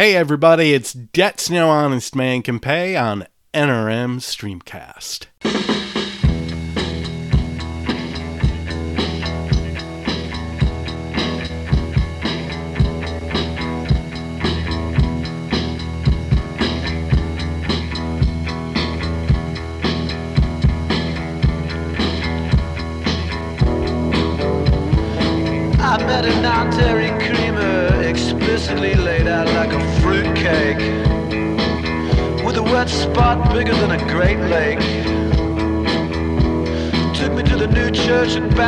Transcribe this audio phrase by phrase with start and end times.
[0.00, 5.26] Hey everybody, it's Debts No Honest Man Can Pay on NRM Streamcast.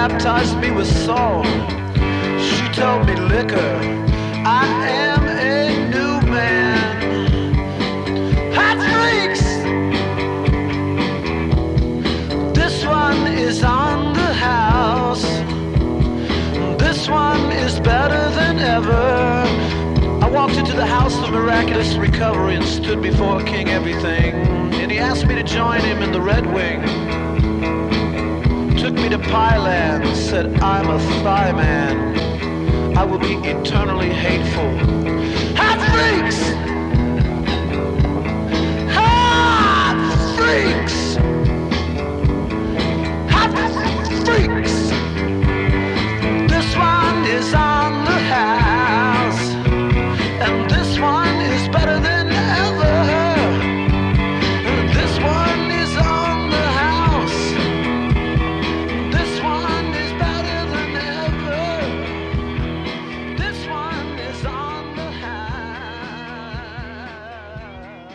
[0.09, 1.47] Baptized me with salt.
[2.49, 3.75] She told me liquor.
[4.45, 4.67] I
[5.07, 7.55] am a new man.
[8.53, 8.79] Hot.
[12.53, 15.23] This one is on the house.
[16.81, 19.05] This one is better than ever.
[20.25, 24.35] I walked into the house of miraculous recovery and stood before King Everything.
[24.81, 27.12] And he asked me to join him in the Red Wing.
[28.83, 32.99] Took me to Pyland, said, I'm a thigh man.
[32.99, 34.77] I will be eternally hateful.
[35.55, 36.72] Hot freaks!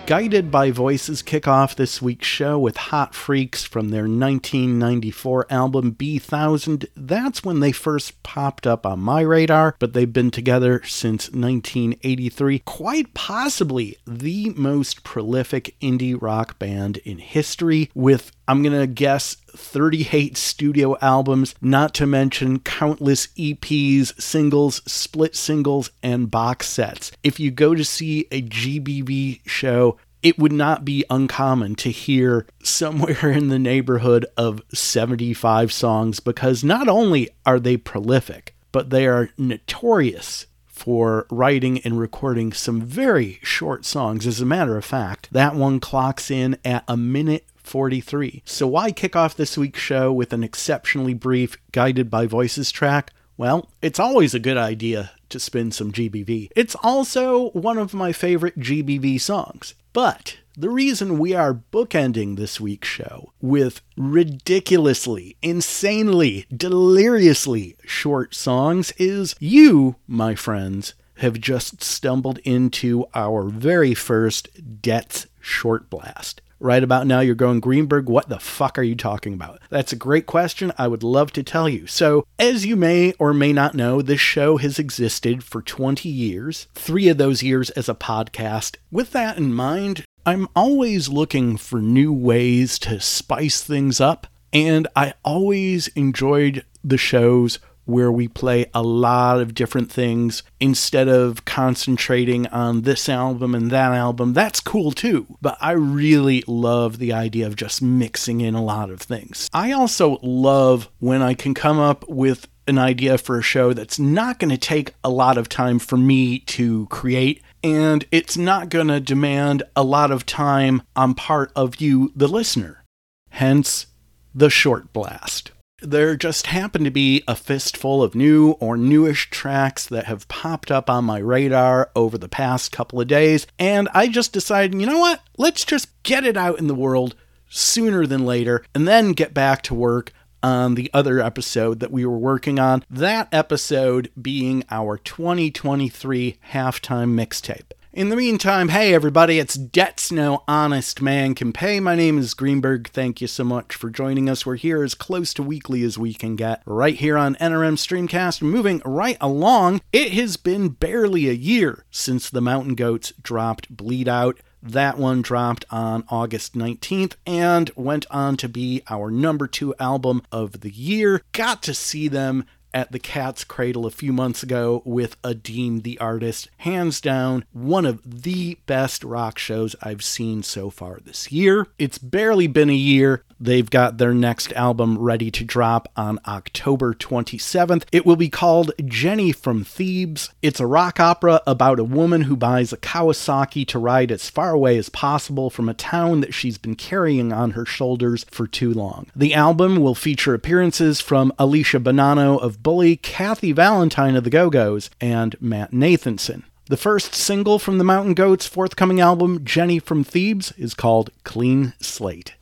[0.07, 5.91] Guided by Voices kick off this week's show with Hot Freaks from their 1994 album
[5.91, 6.85] Bee Thousand.
[6.95, 12.59] That's when they first popped up on my radar, but they've been together since 1983.
[12.59, 20.37] Quite possibly the most prolific indie rock band in history, with, I'm gonna guess, 38
[20.37, 27.11] studio albums, not to mention countless EPs, singles, split singles, and box sets.
[27.23, 32.45] If you go to see a GBV show, it would not be uncommon to hear
[32.63, 39.07] somewhere in the neighborhood of 75 songs because not only are they prolific, but they
[39.07, 44.27] are notorious for writing and recording some very short songs.
[44.27, 48.43] As a matter of fact, that one clocks in at a minute 43.
[48.45, 53.11] So, why kick off this week's show with an exceptionally brief Guided by Voices track?
[53.37, 56.49] Well, it's always a good idea to spin some GBV.
[56.55, 59.75] It's also one of my favorite GBV songs.
[59.93, 68.91] But the reason we are bookending this week's show with ridiculously, insanely, deliriously short songs
[68.97, 74.49] is you, my friends, have just stumbled into our very first
[74.81, 76.41] Debts Short Blast.
[76.59, 79.59] Right about now, you're going, Greenberg, what the fuck are you talking about?
[79.69, 80.73] That's a great question.
[80.75, 81.85] I would love to tell you.
[81.85, 86.67] So, as you may or may not know, this show has existed for 20 years,
[86.73, 88.77] three of those years as a podcast.
[88.89, 94.87] With that in mind, I'm always looking for new ways to spice things up, and
[94.95, 101.45] I always enjoyed the shows where we play a lot of different things instead of
[101.45, 104.33] concentrating on this album and that album.
[104.33, 108.89] That's cool too, but I really love the idea of just mixing in a lot
[108.89, 109.49] of things.
[109.53, 113.97] I also love when I can come up with an idea for a show that's
[113.97, 117.41] not going to take a lot of time for me to create.
[117.63, 122.27] And it's not going to demand a lot of time on part of you, the
[122.27, 122.83] listener.
[123.29, 123.87] Hence,
[124.35, 125.51] the short blast.
[125.83, 130.71] There just happened to be a fistful of new or newish tracks that have popped
[130.71, 134.87] up on my radar over the past couple of days, and I just decided, you
[134.87, 135.21] know what?
[135.37, 137.13] Let's just get it out in the world
[137.47, 142.03] sooner than later and then get back to work on the other episode that we
[142.07, 142.83] were working on.
[142.89, 147.73] That episode being our 2023 halftime mixtape.
[147.97, 151.79] In the meantime, hey everybody, it's Debts No Honest Man Can Pay.
[151.79, 152.89] My name is Greenberg.
[152.89, 154.45] Thank you so much for joining us.
[154.45, 158.43] We're here as close to weekly as we can get, right here on NRM Streamcast.
[158.43, 164.07] Moving right along, it has been barely a year since the Mountain Goats dropped Bleed
[164.07, 164.39] Out.
[164.61, 170.21] That one dropped on August 19th and went on to be our number two album
[170.31, 171.23] of the year.
[171.31, 175.97] Got to see them at the Cat's Cradle a few months ago with Adeem the
[175.99, 176.49] Artist.
[176.57, 181.67] Hands down, one of the best rock shows I've seen so far this year.
[181.77, 186.93] It's barely been a year, They've got their next album ready to drop on October
[186.93, 187.83] 27th.
[187.91, 190.29] It will be called Jenny from Thebes.
[190.41, 194.51] It's a rock opera about a woman who buys a Kawasaki to ride as far
[194.51, 198.73] away as possible from a town that she's been carrying on her shoulders for too
[198.73, 199.07] long.
[199.15, 204.49] The album will feature appearances from Alicia Bognanno of Bully, Kathy Valentine of the Go
[204.49, 206.43] Go's, and Matt Nathanson.
[206.69, 211.73] The first single from the Mountain Goats' forthcoming album, Jenny from Thebes, is called Clean
[211.79, 212.33] Slate.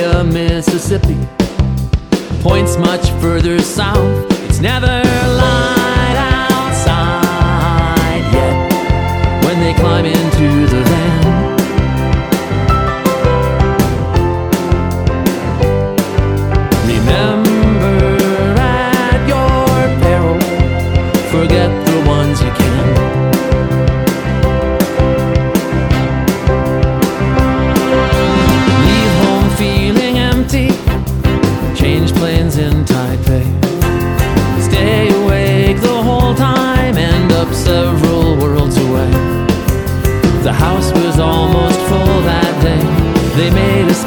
[0.00, 1.16] Copaya, Mississippi
[2.42, 4.26] points much further south.
[4.48, 5.79] It's never light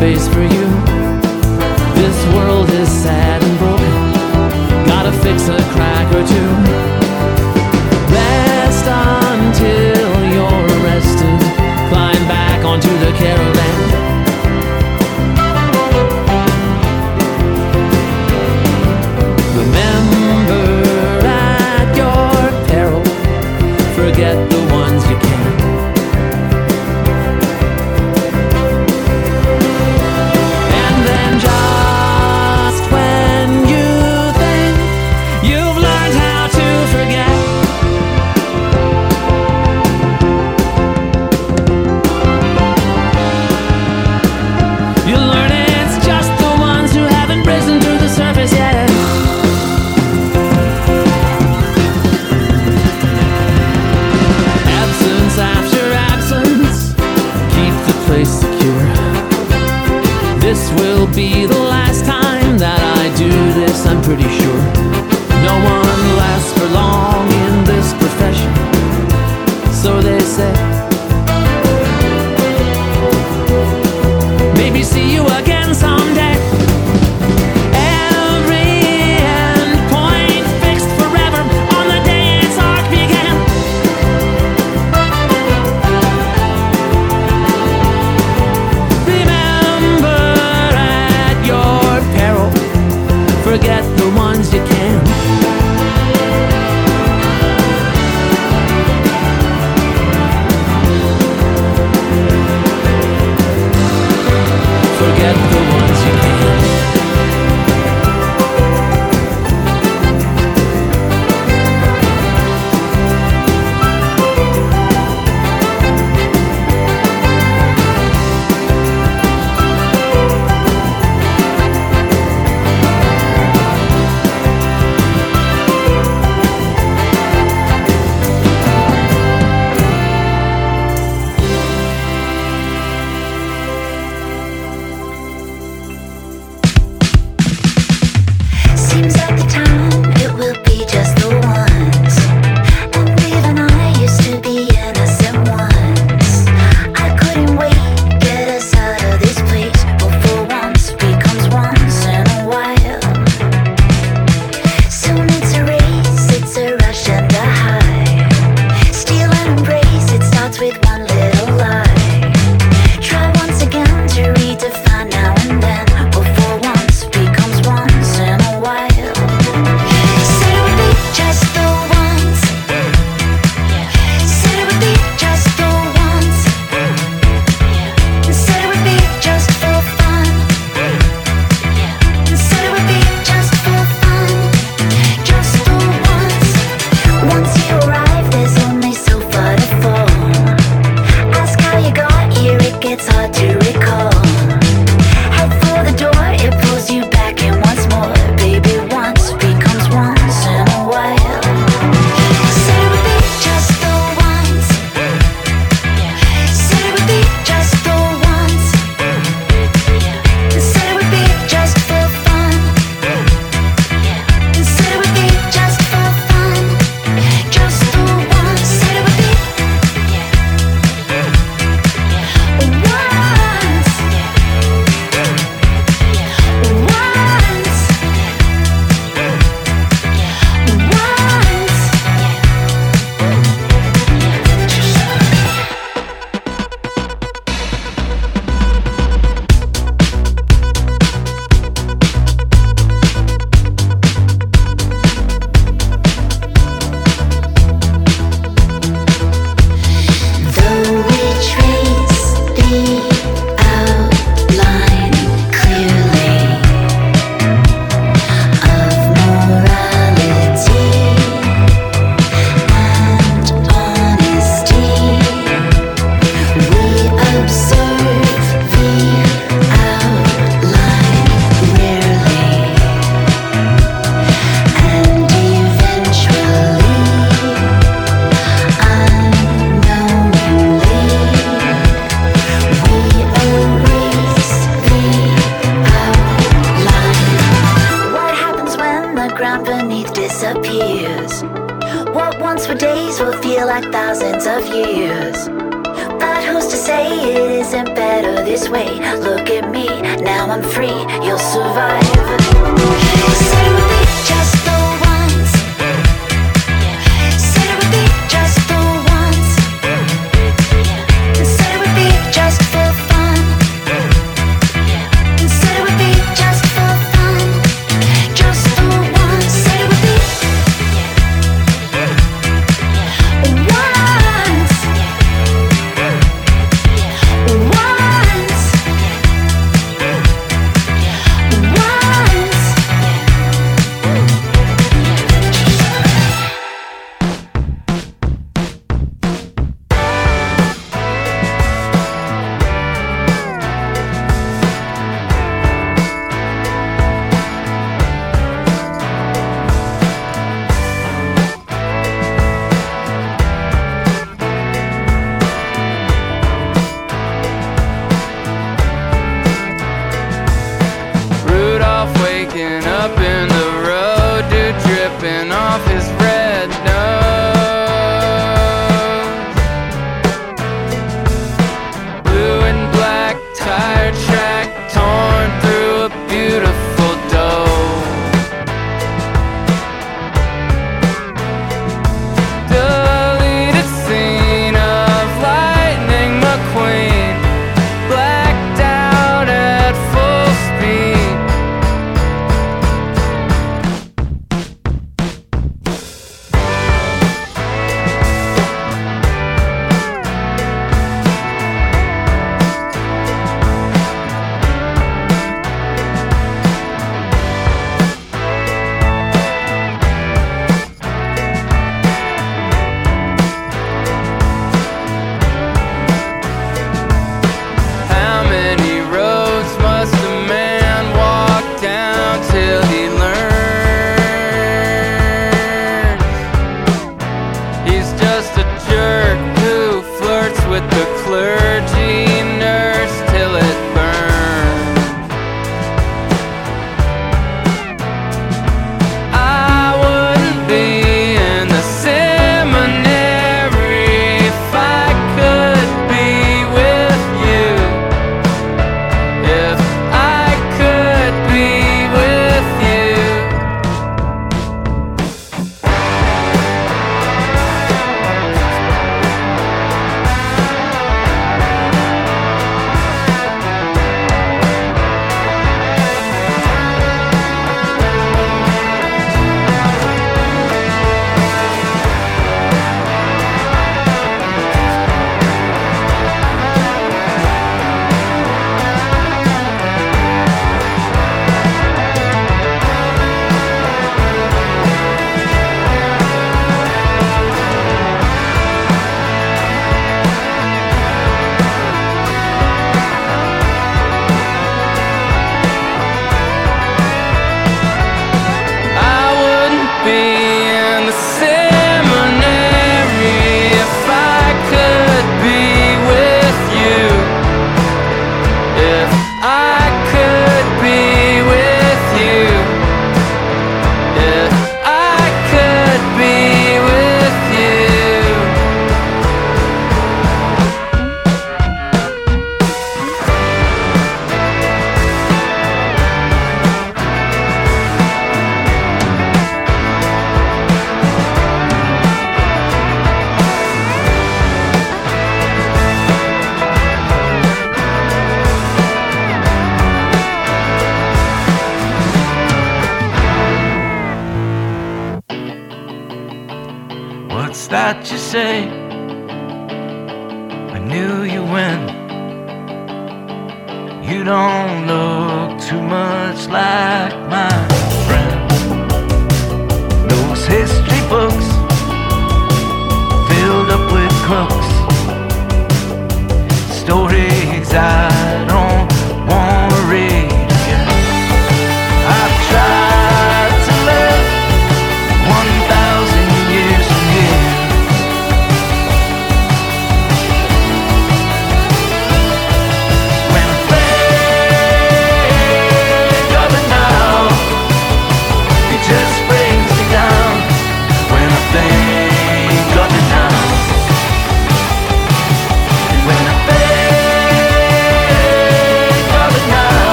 [0.00, 0.66] space for you.
[2.00, 4.86] This world is sad and broken.
[4.86, 6.59] Gotta fix a crack or two.
[60.50, 64.79] this will be the last time that I do this, I'm pretty sure.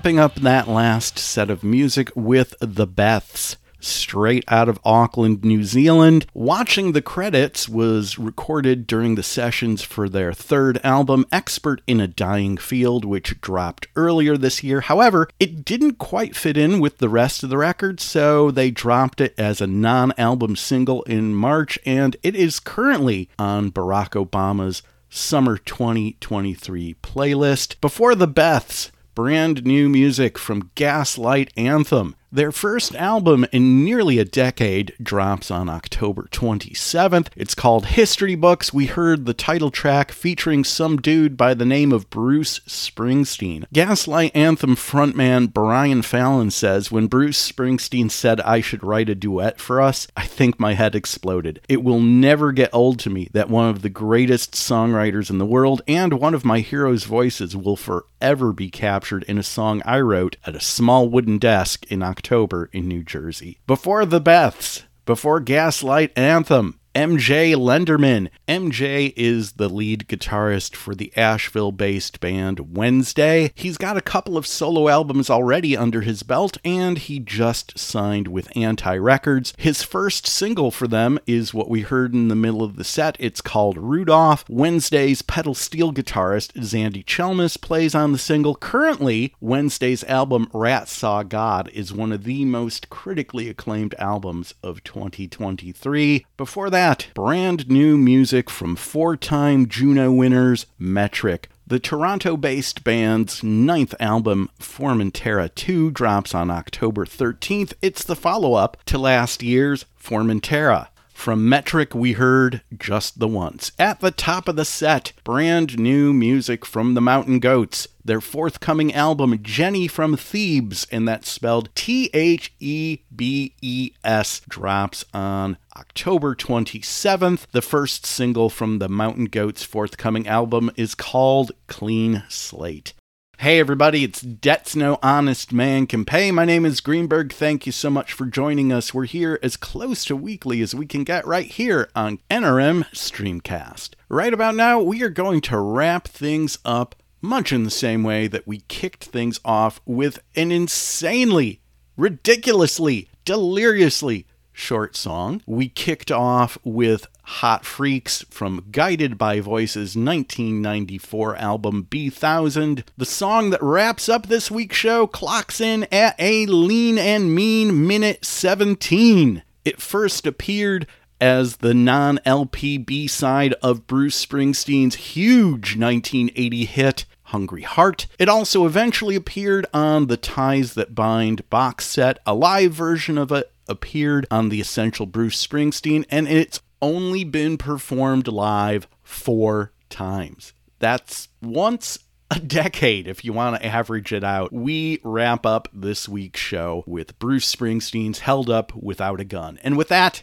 [0.00, 5.62] Wrapping up that last set of music with The Beths straight out of Auckland, New
[5.62, 6.24] Zealand.
[6.32, 12.06] Watching the Credits was recorded during the sessions for their third album, Expert in a
[12.06, 14.80] Dying Field, which dropped earlier this year.
[14.80, 19.20] However, it didn't quite fit in with the rest of the record, so they dropped
[19.20, 24.82] it as a non album single in March, and it is currently on Barack Obama's
[25.10, 27.78] Summer 2023 playlist.
[27.82, 32.16] Before the Beths, brand new music from Gaslight Anthem.
[32.32, 37.26] Their first album in nearly a decade drops on October 27th.
[37.34, 38.72] It's called History Books.
[38.72, 43.64] We heard the title track featuring some dude by the name of Bruce Springsteen.
[43.72, 49.58] Gaslight Anthem frontman Brian Fallon says When Bruce Springsteen said I should write a duet
[49.58, 51.60] for us, I think my head exploded.
[51.68, 55.44] It will never get old to me that one of the greatest songwriters in the
[55.44, 59.98] world and one of my heroes' voices will forever be captured in a song I
[59.98, 62.19] wrote at a small wooden desk in October.
[62.20, 63.60] October in New Jersey.
[63.66, 68.30] Before the Beths, before Gaslight Anthem, MJ Lenderman.
[68.48, 73.52] MJ is the lead guitarist for the Asheville based band Wednesday.
[73.54, 78.26] He's got a couple of solo albums already under his belt, and he just signed
[78.26, 79.54] with Anti Records.
[79.56, 83.16] His first single for them is what we heard in the middle of the set.
[83.20, 84.44] It's called Rudolph.
[84.48, 88.56] Wednesday's pedal steel guitarist Xandy Chelmis plays on the single.
[88.56, 94.82] Currently, Wednesday's album Rat Saw God is one of the most critically acclaimed albums of
[94.82, 96.26] 2023.
[96.36, 101.48] Before that, that, brand new music from four time Juno winners Metric.
[101.64, 107.74] The Toronto based band's ninth album, Formentera 2, drops on October 13th.
[107.80, 110.88] It's the follow up to last year's Formentera.
[111.20, 113.72] From Metric, we heard Just the Once.
[113.78, 117.86] At the top of the set, brand new music from the Mountain Goats.
[118.02, 124.40] Their forthcoming album, Jenny from Thebes, and that's spelled T H E B E S,
[124.48, 127.48] drops on October 27th.
[127.52, 132.94] The first single from the Mountain Goats' forthcoming album is called Clean Slate.
[133.40, 136.30] Hey everybody, it's Debts No Honest Man Can Pay.
[136.30, 137.32] My name is Greenberg.
[137.32, 138.92] Thank you so much for joining us.
[138.92, 143.94] We're here as close to weekly as we can get right here on NRM Streamcast.
[144.10, 148.26] Right about now, we are going to wrap things up much in the same way
[148.26, 151.62] that we kicked things off with an insanely,
[151.96, 155.42] ridiculously, deliriously short song.
[155.46, 162.84] We kicked off with Hot Freaks from Guided by Voices 1994 album Bee Thousand.
[162.98, 167.86] The song that wraps up this week's show clocks in at a lean and mean
[167.86, 169.44] minute 17.
[169.64, 170.88] It first appeared
[171.20, 178.08] as the non LP B side of Bruce Springsteen's huge 1980 hit, Hungry Heart.
[178.18, 182.18] It also eventually appeared on the Ties That Bind box set.
[182.26, 187.58] A live version of it appeared on the Essential Bruce Springsteen, and it's only been
[187.58, 190.52] performed live four times.
[190.78, 191.98] That's once
[192.30, 194.52] a decade if you want to average it out.
[194.52, 199.58] We wrap up this week's show with Bruce Springsteen's Held Up Without a Gun.
[199.62, 200.22] And with that,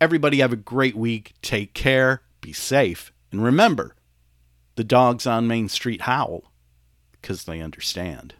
[0.00, 1.34] everybody have a great week.
[1.42, 3.94] Take care, be safe, and remember
[4.74, 6.50] the dogs on Main Street howl
[7.12, 8.34] because they understand.